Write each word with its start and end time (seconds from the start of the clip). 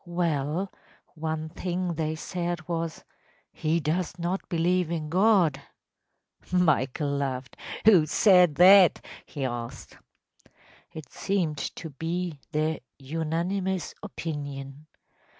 ‚ÄĚ 0.01 0.07
“Well, 0.07 0.71
one 1.13 1.49
thing 1.49 1.93
they 1.93 2.15
said 2.15 2.67
was, 2.67 3.03
‚ÄėHe 3.55 3.83
does 3.83 4.17
not 4.17 4.41
believe 4.49 4.89
in 4.89 5.09
God.‚Äô‚ÄĚ 5.09 6.59
Michael 6.59 7.09
laughed. 7.09 7.55
“Who 7.85 8.07
said 8.07 8.55
that?‚ÄĚ 8.55 9.05
he 9.29 9.45
asked. 9.45 9.99
“It 10.91 11.11
seemed 11.11 11.59
to 11.75 11.91
be 11.91 12.39
their 12.51 12.79
unanimous 12.97 13.93
opinion. 14.01 14.87